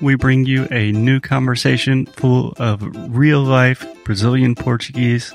[0.00, 2.82] we bring you a new conversation full of
[3.14, 5.34] real life Brazilian Portuguese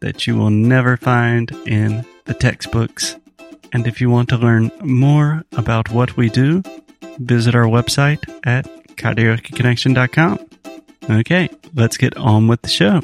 [0.00, 3.16] that you will never find in the textbooks.
[3.72, 6.62] And if you want to learn more about what we do,
[7.18, 8.64] visit our website at
[8.96, 10.38] karaokeconnection.com.
[11.10, 13.00] Okay, let's get on with the show.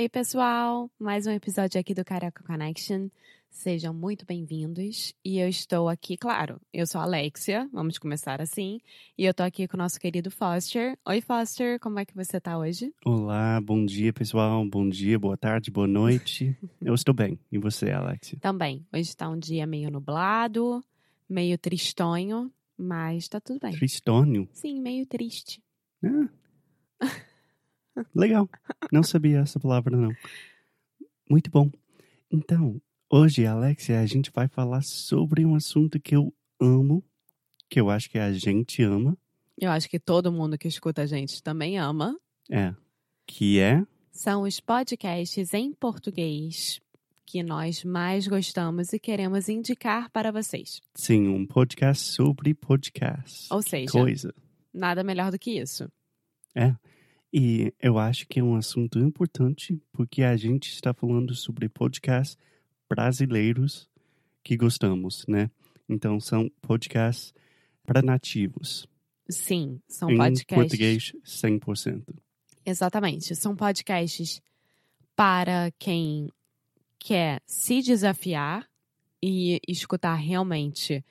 [0.00, 0.90] Oi, pessoal!
[0.98, 3.10] Mais um episódio aqui do Carioca Connection.
[3.54, 5.14] Sejam muito bem-vindos.
[5.24, 8.80] E eu estou aqui, claro, eu sou a Alexia, vamos começar assim.
[9.16, 10.98] E eu tô aqui com o nosso querido Foster.
[11.06, 12.92] Oi, Foster, como é que você tá hoje?
[13.06, 14.68] Olá, bom dia, pessoal.
[14.68, 16.54] Bom dia, boa tarde, boa noite.
[16.82, 17.38] eu estou bem.
[17.50, 18.36] E você, Alexia?
[18.40, 18.84] Também.
[18.92, 20.84] Hoje tá um dia meio nublado,
[21.28, 23.72] meio tristonho, mas tá tudo bem.
[23.72, 24.48] Tristônio?
[24.52, 25.62] Sim, meio triste.
[26.04, 27.08] Ah.
[28.12, 28.50] Legal.
[28.92, 30.10] Não sabia essa palavra, não.
[31.30, 31.70] Muito bom.
[32.28, 37.04] Então, hoje, Alexia, a gente vai falar sobre um assunto que eu amo,
[37.68, 39.16] que eu acho que a gente ama.
[39.56, 42.18] Eu acho que todo mundo que escuta a gente também ama.
[42.50, 42.74] É.
[43.26, 43.84] Que é.
[44.10, 46.80] São os podcasts em português
[47.26, 50.80] que nós mais gostamos e queremos indicar para vocês.
[50.94, 53.52] Sim, um podcast sobre podcast.
[53.52, 54.34] Ou seja, Coisa.
[54.72, 55.90] nada melhor do que isso.
[56.54, 56.74] É.
[57.32, 62.38] E eu acho que é um assunto importante porque a gente está falando sobre podcasts
[62.88, 63.88] brasileiros
[64.42, 65.50] que gostamos, né?
[65.88, 67.34] Então são podcasts
[67.84, 68.86] para nativos.
[69.28, 70.54] Sim, são em podcasts.
[70.54, 72.04] português 100%.
[72.64, 73.34] Exatamente.
[73.34, 74.40] São podcasts
[75.16, 76.28] para quem
[76.98, 78.66] quer se desafiar
[79.22, 81.04] e escutar realmente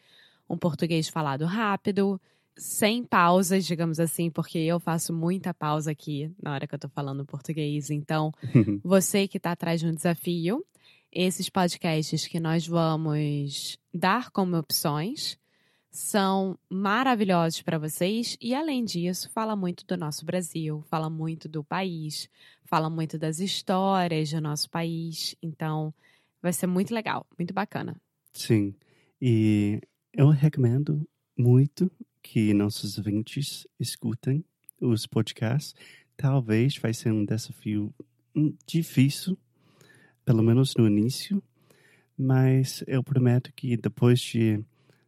[0.50, 2.20] um português falado rápido,
[2.56, 6.90] sem pausas, digamos assim, porque eu faço muita pausa aqui na hora que eu tô
[6.90, 7.90] falando português.
[7.90, 8.32] Então,
[8.84, 10.64] você que está atrás de um desafio,
[11.14, 15.38] esses podcasts que nós vamos dar como opções
[15.92, 21.64] são maravilhosos para vocês e além disso, fala muito do nosso Brasil, fala muito do
[21.64, 22.28] país,
[22.66, 25.36] fala muito das histórias do nosso país.
[25.40, 25.94] Então,
[26.42, 27.96] vai ser muito legal, muito bacana.
[28.34, 28.74] Sim.
[29.22, 29.80] E
[30.12, 31.08] eu recomendo
[31.38, 31.92] muito
[32.24, 34.44] que nossos ouvintes escutem
[34.82, 35.76] os podcasts.
[36.18, 37.94] Talvez vai ser um desafio
[38.36, 39.38] hum, difícil,
[40.26, 41.42] pelo menos no início,
[42.18, 44.64] mas eu prometo que depois de,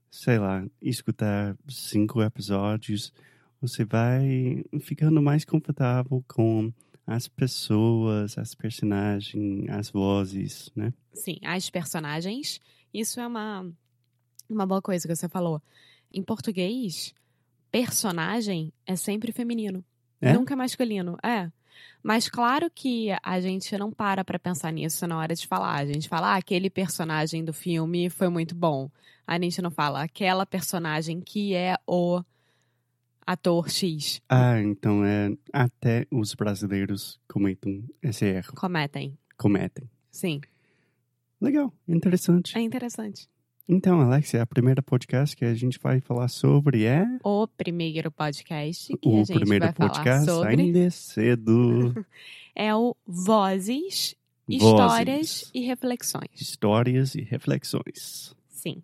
[0.09, 3.14] sei lá, escutar cinco episódios,
[3.62, 6.72] você vai ficando mais confortável com
[7.08, 10.94] as pessoas, as personagens, as vozes, né?
[11.14, 12.59] Sim, as personagens,
[12.94, 13.72] isso é uma,
[14.50, 15.62] uma boa coisa que você falou.
[16.12, 17.14] Em português,
[17.72, 19.84] personagem é sempre feminino.
[20.20, 20.34] É?
[20.34, 21.18] Nunca é masculino.
[21.24, 21.52] É.
[22.02, 25.75] Mas claro que a gente não para pra pensar nisso na hora de falar.
[25.75, 28.90] A gente fala, ah, aquele personagem do filme foi muito bom.
[29.25, 32.22] A gente não fala aquela personagem que é o
[33.25, 34.22] ator X.
[34.30, 39.18] Ah, então é até os brasileiros cometem esse erro, Cometem.
[39.38, 39.90] cometem.
[40.12, 40.41] Sim.
[41.41, 42.58] Legal, interessante.
[42.58, 43.28] É interessante.
[43.68, 48.96] Então, Alexia, a primeira podcast que a gente vai falar sobre é O primeiro podcast
[48.96, 52.06] que o a gente primeiro vai falar podcast sobre ainda é cedo.
[52.56, 54.16] é o Vozes,
[54.48, 54.62] Vozes.
[54.64, 56.30] Histórias e Reflexões.
[56.40, 58.36] Histórias e reflexões.
[58.50, 58.84] Sim.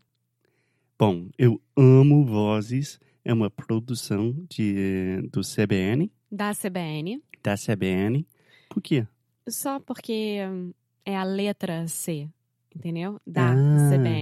[0.98, 3.00] Bom, eu amo Vozes.
[3.24, 7.22] É uma produção de, do CBN, Da CBN.
[7.44, 8.26] da CBN.
[8.68, 9.06] Por quê?
[9.48, 10.72] Só porque hum,
[11.06, 12.28] é a letra C,
[12.76, 13.22] entendeu?
[13.28, 13.90] Da Ah.
[13.92, 14.21] CBN.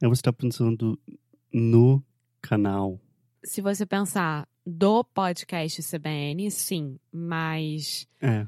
[0.00, 0.98] Eu estou pensando
[1.52, 2.02] no
[2.40, 3.00] canal.
[3.42, 8.46] Se você pensar do podcast CBN, sim, mas É.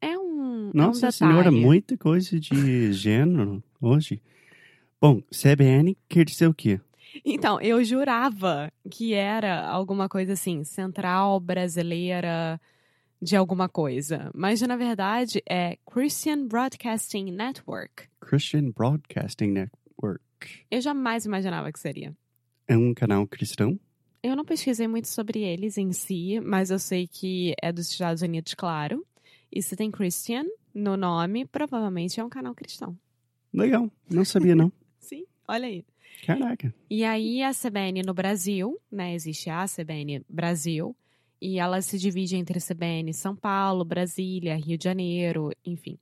[0.00, 0.70] é um.
[0.74, 4.20] Nossa é um senhora, muita coisa de gênero hoje.
[5.00, 6.80] Bom, CBN quer dizer o quê?
[7.24, 12.60] Então, eu jurava que era alguma coisa assim, Central Brasileira
[13.22, 14.30] de alguma coisa.
[14.34, 18.08] Mas na verdade é Christian Broadcasting Network.
[18.20, 19.83] Christian Broadcasting Network.
[20.70, 22.16] Eu jamais imaginava que seria.
[22.66, 23.78] É um canal cristão?
[24.22, 28.22] Eu não pesquisei muito sobre eles em si, mas eu sei que é dos Estados
[28.22, 29.04] Unidos, claro.
[29.52, 32.98] E se tem Christian no nome, provavelmente é um canal cristão.
[33.52, 34.72] Legal, não sabia não.
[34.98, 35.84] Sim, olha aí.
[36.26, 36.74] Caraca.
[36.88, 39.14] E aí a CBN no Brasil, né?
[39.14, 40.96] Existe a CBN Brasil.
[41.40, 45.98] E ela se divide entre CBN São Paulo, Brasília, Rio de Janeiro, enfim.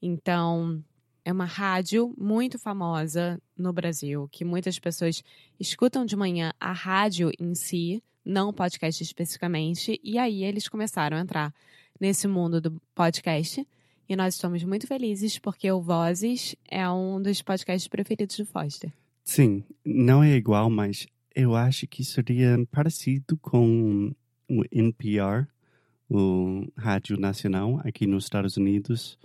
[0.00, 0.82] Então,
[1.28, 5.22] é uma rádio muito famosa no Brasil, que muitas pessoas
[5.60, 11.18] escutam de manhã a rádio em si, não o podcast especificamente, e aí eles começaram
[11.18, 11.54] a entrar
[12.00, 13.62] nesse mundo do podcast.
[14.08, 18.90] E nós estamos muito felizes porque o Vozes é um dos podcasts preferidos do Foster.
[19.22, 24.14] Sim, não é igual, mas eu acho que seria parecido com
[24.48, 25.46] o NPR,
[26.08, 29.18] o Rádio Nacional, aqui nos Estados Unidos,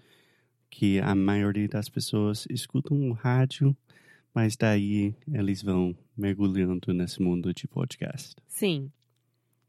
[0.74, 3.78] que a maioria das pessoas escutam o rádio,
[4.34, 8.36] mas daí eles vão mergulhando nesse mundo de podcast.
[8.48, 8.92] Sim.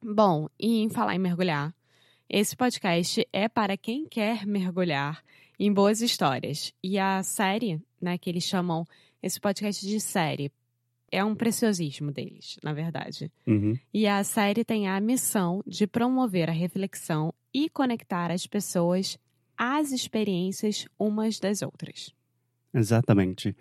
[0.02, 1.74] Bom, e em falar em mergulhar,
[2.26, 5.22] esse podcast é para quem quer mergulhar
[5.58, 6.72] em boas histórias.
[6.82, 8.86] E a série, né, que eles chamam
[9.22, 10.50] esse podcast de série,
[11.12, 13.30] é um preciosismo deles, na verdade.
[13.46, 13.78] Uhum.
[13.92, 19.18] E a série tem a missão de promover a reflexão e conectar as pessoas
[19.56, 22.12] às experiências umas das outras.
[22.72, 23.56] Exatamente.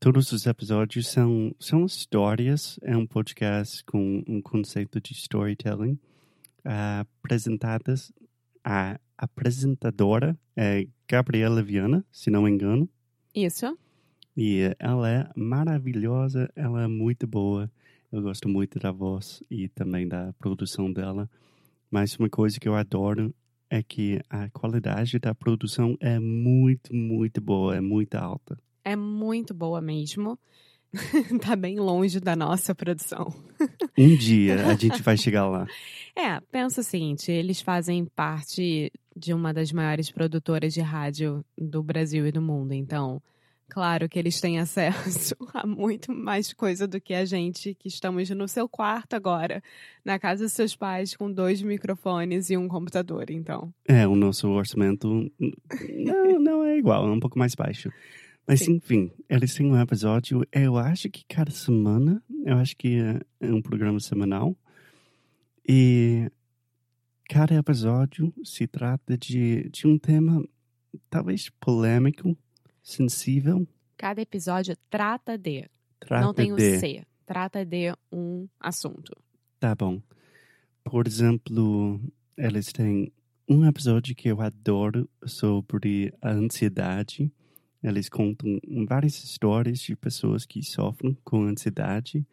[0.00, 5.98] Todos os episódios são, são histórias, é um podcast com um conceito de storytelling
[6.64, 8.12] uh, apresentadas.
[8.62, 12.88] A apresentadora é Gabriela Viana, se não me engano.
[13.34, 13.78] Isso.
[14.36, 17.70] E ela é maravilhosa, ela é muito boa.
[18.10, 21.30] Eu gosto muito da voz e também da produção dela.
[21.90, 23.34] Mas uma coisa que eu adoro
[23.70, 28.58] é que a qualidade da produção é muito, muito boa, é muito alta.
[28.84, 30.38] É muito boa mesmo.
[31.40, 33.32] tá bem longe da nossa produção.
[33.96, 35.66] Um dia a gente vai chegar lá.
[36.16, 41.82] É, pensa o seguinte: eles fazem parte de uma das maiores produtoras de rádio do
[41.82, 42.72] Brasil e do mundo.
[42.72, 43.22] Então,
[43.68, 48.28] claro que eles têm acesso a muito mais coisa do que a gente, que estamos
[48.30, 49.62] no seu quarto agora,
[50.04, 53.30] na casa dos seus pais, com dois microfones e um computador.
[53.30, 53.72] Então.
[53.86, 55.30] É, o nosso orçamento
[55.90, 57.90] não, não é igual, é um pouco mais baixo.
[58.46, 58.74] Mas Sim.
[58.74, 63.52] enfim, eles têm um episódio, eu acho que cada semana, eu acho que é, é
[63.52, 64.54] um programa semanal.
[65.66, 66.30] E
[67.28, 70.44] cada episódio se trata de, de um tema
[71.08, 72.36] talvez polêmico,
[72.84, 73.66] sensível.
[73.96, 75.68] Cada episódio trata de.
[75.98, 76.78] Trata não tem o de...
[76.78, 77.04] C.
[77.26, 79.16] Trata de um assunto.
[79.58, 80.00] Tá bom.
[80.84, 81.98] Por exemplo,
[82.36, 83.10] eles têm
[83.48, 87.32] um episódio que eu adoro sobre a ansiedade.
[87.82, 92.26] Eles contam várias histórias de pessoas que sofrem com ansiedade.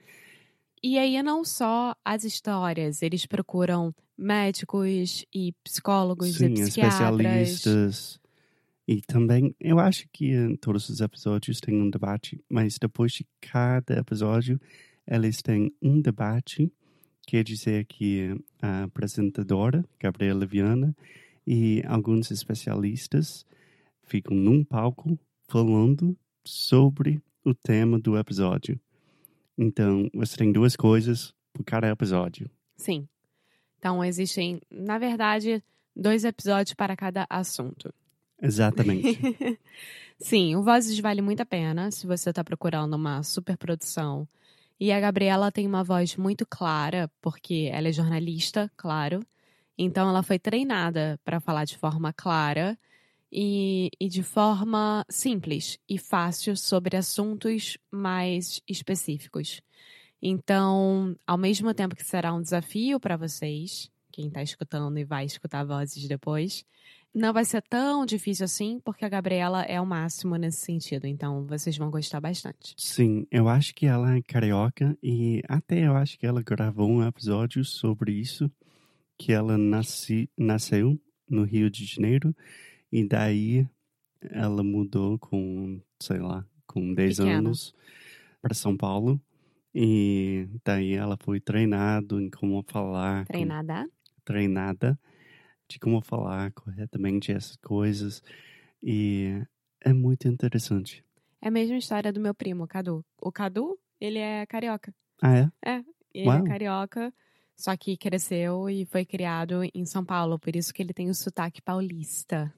[0.84, 7.50] E aí não só as histórias, eles procuram médicos e psicólogos Sim, e psiquiatras.
[7.50, 8.21] especialistas.
[8.88, 13.26] E também, eu acho que em todos os episódios tem um debate, mas depois de
[13.40, 14.60] cada episódio,
[15.08, 16.72] eles têm um debate.
[17.28, 20.96] Quer dizer que a apresentadora, Gabriela Viana,
[21.46, 23.46] e alguns especialistas
[24.04, 25.18] ficam num palco
[25.48, 28.80] falando sobre o tema do episódio.
[29.58, 32.50] Então, você tem duas coisas por cada episódio.
[32.76, 33.08] Sim.
[33.78, 35.64] Então existem, na verdade,
[35.96, 37.94] dois episódios para cada assunto.
[38.42, 39.20] Exatamente.
[40.20, 44.28] Sim, o Vozes vale muito a pena se você está procurando uma superprodução.
[44.80, 49.20] E a Gabriela tem uma voz muito clara, porque ela é jornalista, claro.
[49.78, 52.78] Então ela foi treinada para falar de forma clara
[53.32, 59.62] e, e de forma simples e fácil sobre assuntos mais específicos.
[60.22, 65.26] Então, ao mesmo tempo que será um desafio para vocês, quem está escutando e vai
[65.26, 66.66] escutar vozes depois,
[67.14, 71.06] não vai ser tão difícil assim, porque a Gabriela é o máximo nesse sentido.
[71.06, 72.74] Então, vocês vão gostar bastante.
[72.78, 77.06] Sim, eu acho que ela é carioca e até eu acho que ela gravou um
[77.06, 78.50] episódio sobre isso,
[79.18, 81.00] que ela nasci, nasceu
[81.30, 82.36] no Rio de Janeiro
[82.92, 83.68] e daí
[84.22, 87.38] ela mudou com, sei lá, com 10 Pequena.
[87.40, 87.74] anos
[88.42, 89.20] para São Paulo
[89.74, 93.34] e daí ela foi treinado em como falar, com-
[94.26, 95.00] Treinada?
[95.72, 98.22] De como falar corretamente essas coisas
[98.82, 99.42] e
[99.80, 101.04] é muito interessante.
[101.42, 103.04] É a mesma história do meu primo, Cadu.
[103.20, 104.94] O Cadu, ele é carioca.
[105.22, 105.84] Ah, é?
[106.14, 106.46] Ele Uau.
[106.46, 107.14] é carioca,
[107.56, 111.16] só que cresceu e foi criado em São Paulo, por isso que ele tem o
[111.16, 112.54] sotaque paulista.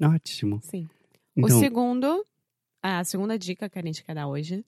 [0.00, 0.60] Ótimo.
[0.62, 0.88] Sim.
[1.36, 2.26] Então, O segundo,
[2.82, 4.64] a segunda dica que a gente quer dar hoje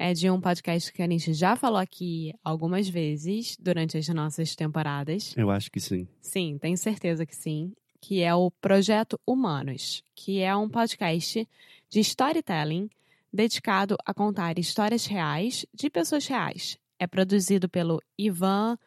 [0.00, 4.56] é de um podcast que a gente já falou aqui algumas vezes durante as nossas
[4.56, 5.36] temporadas.
[5.36, 6.08] eu acho que sim.
[6.22, 7.74] Sim, tenho certeza que sim.
[8.00, 11.46] Que é o Projeto Humanos, que é um podcast
[11.90, 12.88] de storytelling
[13.30, 16.78] dedicado a contar histórias reais de pessoas reais.
[16.98, 18.78] É produzido pelo Ivan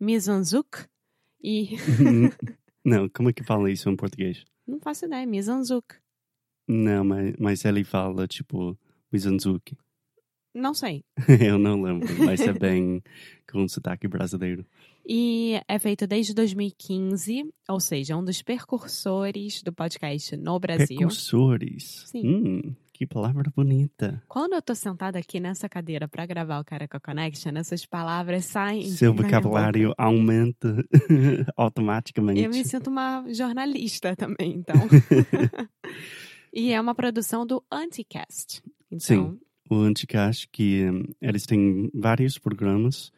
[0.00, 0.86] Mizanzuk
[1.44, 1.76] e.
[2.82, 4.42] Não, como é que fala isso em português?
[4.66, 5.96] Não faço ideia, Mizanzuk.
[6.66, 8.74] Não, mas, mas ele fala, tipo,
[9.12, 9.76] Mizanzuki.
[10.54, 11.04] Não sei.
[11.40, 13.02] Eu não lembro, mas é bem
[13.50, 14.64] com sotaque brasileiro.
[15.06, 20.96] E é feito desde 2015, ou seja, um dos precursores do podcast no Brasil.
[20.96, 22.04] Precursores.
[22.06, 22.28] Sim.
[22.28, 24.22] Hum, que palavra bonita.
[24.28, 28.90] Quando eu tô sentada aqui nessa cadeira para gravar o Caraca Connection, essas palavras saem.
[28.90, 30.02] Seu vocabulário boca.
[30.02, 30.84] automenta
[31.56, 32.40] automaticamente.
[32.40, 34.76] Eu me sinto uma jornalista também, então.
[36.54, 38.62] e é uma produção do Anticast.
[38.88, 39.40] Então, Sim.
[39.70, 43.12] O Anticast, que hum, eles têm vários programas.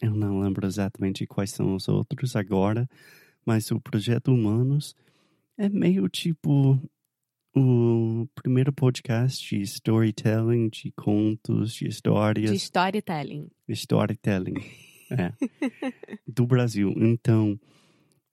[0.00, 2.88] Eu não lembro exatamente quais são os outros agora,
[3.44, 4.94] mas o Projeto Humanos
[5.56, 6.80] é meio tipo
[7.56, 12.50] o primeiro podcast de storytelling, de contos, de histórias.
[12.50, 13.50] de storytelling.
[13.68, 14.54] storytelling
[15.10, 15.32] é,
[16.26, 16.92] do Brasil.
[16.96, 17.58] Então,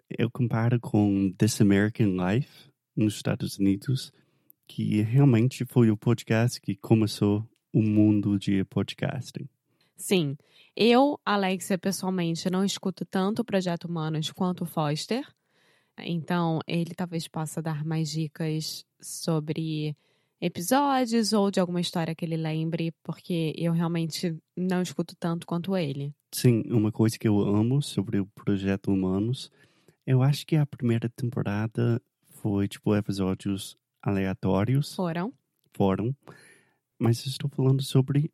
[0.09, 4.11] eu comparo com This American Life nos Estados Unidos,
[4.67, 9.49] que realmente foi o podcast que começou o mundo de podcasting.
[9.97, 10.37] Sim.
[10.73, 15.27] Eu, Alexia, pessoalmente, não escuto tanto o Projeto Humanos quanto o Foster.
[15.99, 19.93] Então, ele talvez possa dar mais dicas sobre
[20.39, 25.75] episódios ou de alguma história que ele lembre, porque eu realmente não escuto tanto quanto
[25.75, 26.13] ele.
[26.31, 29.51] Sim, uma coisa que eu amo sobre o Projeto Humanos,
[30.07, 32.01] eu acho que a primeira temporada
[32.41, 35.33] foi tipo episódios aleatórios, Foram.
[35.73, 36.15] foram,
[36.99, 38.31] mas estou falando sobre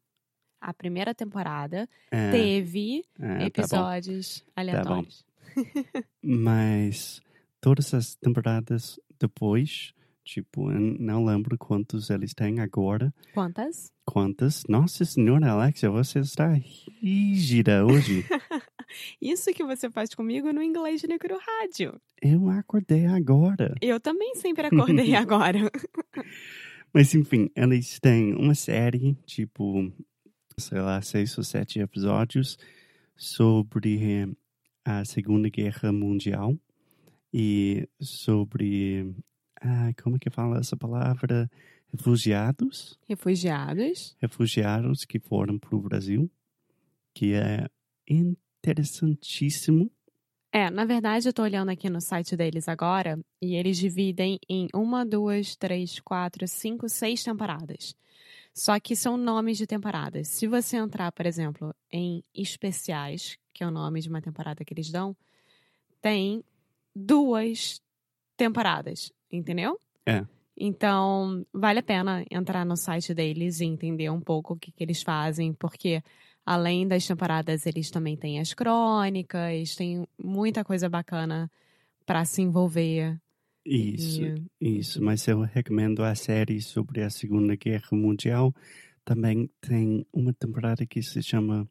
[0.60, 5.26] A primeira temporada é, teve é, tá episódios aleatórios.
[6.24, 7.22] Mas
[7.60, 13.14] todas as temporadas depois, tipo, eu não lembro quantos eles têm agora.
[13.34, 13.92] Quantas?
[14.06, 14.64] Quantas?
[14.70, 16.54] Nossa senhora, Alexia, você está
[17.02, 18.24] rígida hoje.
[19.22, 22.00] Isso que você faz comigo no Inglês Negro Rádio.
[22.22, 23.74] eu acordei agora.
[23.82, 25.60] Eu também sempre acordei agora.
[26.94, 29.92] Mas enfim, eles têm uma série, tipo,
[30.58, 32.58] sei lá, seis ou sete episódios
[33.16, 34.28] sobre
[34.84, 36.58] a Segunda Guerra Mundial
[37.34, 39.16] e sobre.
[39.62, 41.50] Ah, como é que fala essa palavra?
[41.88, 42.98] Refugiados?
[43.08, 44.16] Refugiados.
[44.20, 46.32] Refugiados que foram para o Brasil,
[47.14, 47.68] que é
[48.08, 49.92] interessantíssimo.
[50.54, 54.68] É, na verdade, eu tô olhando aqui no site deles agora e eles dividem em
[54.74, 57.96] uma, duas, três, quatro, cinco, seis temporadas.
[58.54, 60.28] Só que são nomes de temporadas.
[60.28, 64.74] Se você entrar, por exemplo, em especiais, que é o nome de uma temporada que
[64.74, 65.16] eles dão,
[66.02, 66.44] tem
[66.94, 67.82] duas
[68.36, 69.80] temporadas, entendeu?
[70.06, 70.26] É.
[70.58, 74.84] Então, vale a pena entrar no site deles e entender um pouco o que, que
[74.84, 76.04] eles fazem, porque
[76.46, 81.50] além das temporadas, eles também têm as crônicas, tem muita coisa bacana
[82.06, 83.20] para se envolver.
[83.66, 84.46] Isso, E-
[84.80, 85.02] isso.
[85.04, 88.54] Mas eu recomendo a série sobre a Segunda Guerra Mundial.
[89.06, 91.70] Também tem uma temporada que se chama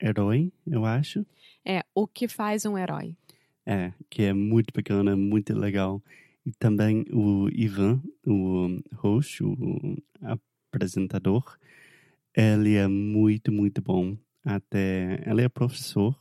[0.00, 1.26] Herói, eu acho.
[1.64, 3.16] É, o que faz um herói.
[3.64, 6.00] É, que é muito bacana, muito legal.
[6.44, 9.96] E também o Ivan, o host, o
[10.70, 11.58] apresentador,
[12.36, 14.16] ele é muito, muito bom.
[14.44, 16.16] Até ele é professor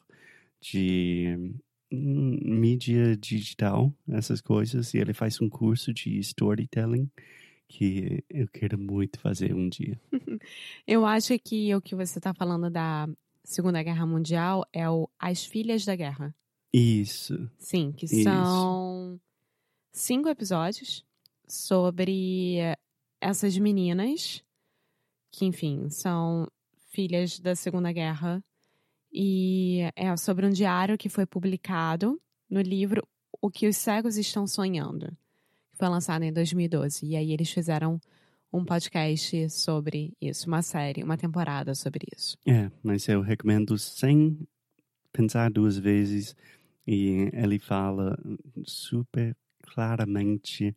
[0.61, 1.53] de
[1.91, 7.09] hum, mídia digital, essas coisas, e ele faz um curso de storytelling
[7.67, 9.99] que eu quero muito fazer um dia.
[10.85, 13.07] Eu acho que o que você está falando da
[13.43, 16.35] Segunda Guerra Mundial é o As Filhas da Guerra.
[16.71, 17.49] Isso.
[17.57, 18.23] Sim, que Isso.
[18.23, 19.19] são
[19.91, 21.03] cinco episódios
[21.47, 22.57] sobre
[23.19, 24.44] essas meninas
[25.35, 26.47] que, enfim, são
[26.91, 28.41] filhas da Segunda Guerra
[29.11, 33.05] e é sobre um diário que foi publicado no livro
[33.41, 35.07] O que os cegos estão sonhando,
[35.71, 37.05] que foi lançado em 2012.
[37.05, 37.99] E aí eles fizeram
[38.51, 42.37] um podcast sobre isso, uma série, uma temporada sobre isso.
[42.47, 44.39] É, mas eu recomendo sem
[45.11, 46.33] pensar duas vezes.
[46.87, 48.17] E ele fala
[48.63, 50.73] super claramente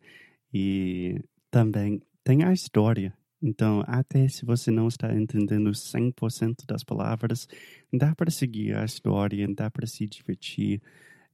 [0.53, 3.15] e também tem a história.
[3.41, 7.47] Então, até se você não está entendendo 100% das palavras,
[7.91, 10.81] dá para seguir a história, dá para se divertir.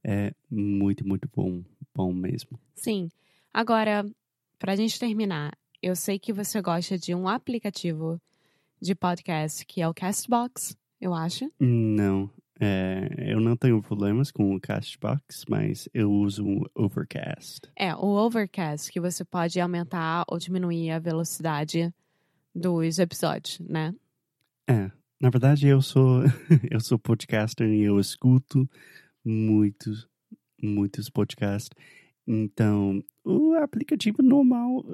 [0.04, 2.58] É muito, muito bom, bom mesmo.
[2.76, 3.10] Sim.
[3.52, 4.06] Agora,
[4.58, 8.20] pra gente terminar, eu sei que você gosta de um aplicativo
[8.80, 11.50] de podcast que é o Castbox, eu acho.
[11.58, 17.60] Não, é, eu não tenho problemas com o Castbox, mas eu uso o Overcast.
[17.76, 21.92] É, o Overcast, que você pode aumentar ou diminuir a velocidade
[22.54, 23.94] dos episódios, né?
[24.68, 26.22] É, na verdade eu sou
[26.70, 28.68] eu sou podcaster e eu escuto
[29.24, 30.08] muitos
[30.62, 31.70] muitos podcasts.
[32.26, 34.84] Então, o aplicativo normal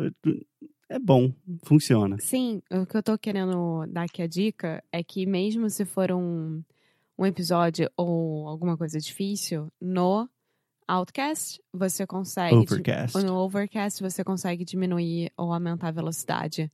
[0.91, 1.33] é bom,
[1.65, 2.19] funciona.
[2.19, 6.13] Sim, o que eu tô querendo dar aqui a dica é que mesmo se for
[6.13, 6.63] um,
[7.23, 10.29] um episódio ou alguma coisa difícil, no
[10.87, 12.57] Outcast você consegue.
[12.57, 13.19] Overcast.
[13.19, 16.71] No Overcast você consegue diminuir ou aumentar a velocidade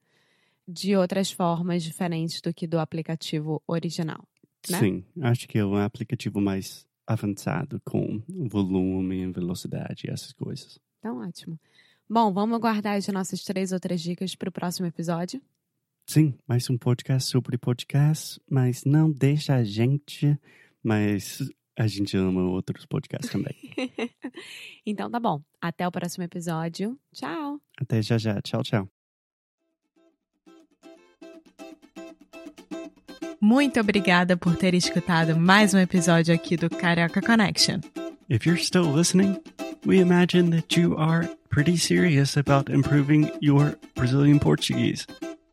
[0.66, 4.26] de outras formas diferentes do que do aplicativo original.
[4.70, 4.78] Né?
[4.78, 10.78] Sim, acho que é um aplicativo mais avançado com volume velocidade e essas coisas.
[10.98, 11.58] Então, ótimo.
[12.08, 15.40] Bom, vamos aguardar as nossas três outras dicas para o próximo episódio?
[16.10, 20.40] Sim, mais um podcast sobre podcast, mas não deixa a gente,
[20.82, 21.38] mas
[21.78, 23.54] a gente ama outros podcasts também.
[24.86, 25.42] então tá bom.
[25.60, 26.98] Até o próximo episódio.
[27.12, 27.60] Tchau.
[27.78, 28.40] Até já já.
[28.40, 28.88] Tchau, tchau.
[33.38, 37.80] Muito obrigada por ter escutado mais um episódio aqui do Carioca Connection.
[38.30, 39.38] If you're still listening,
[39.84, 45.06] we imagine that you are pretty serious about improving your Brazilian Portuguese.